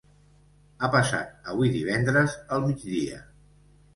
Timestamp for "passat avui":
0.95-1.69